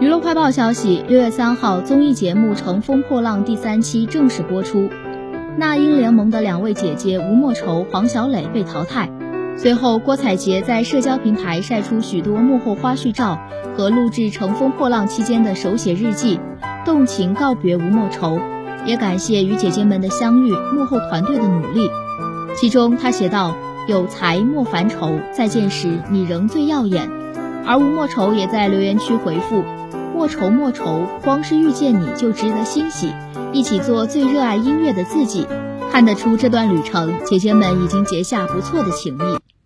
[0.00, 4.88] 娱乐快报消息，六月三号，综艺节目《乘风破浪》第三期正式播出。
[5.56, 9.10] 那英联盟的两位姐姐吴莫愁、黄小磊被淘汰。
[9.56, 13.40] 随后，郭采洁在社交平台晒出许多幕后花絮照
[13.76, 16.38] 和录制《乘风破浪》期间的手写日记，
[16.84, 18.38] 动情告别吴莫愁，
[18.86, 21.90] 也感谢与姐姐们的相遇、幕后团队的努力。
[22.54, 23.52] 其中，她写道
[23.88, 27.10] ：“有才莫烦愁，再见时你仍最耀眼。”
[27.66, 29.64] 而吴莫愁也在留言区回复。
[30.14, 33.12] 莫愁莫愁，光是遇见你就值得欣喜。
[33.52, 35.46] 一起做最热爱音乐的自己，
[35.90, 39.57] 看得出这段旅程，姐姐们已经结下不错的情谊。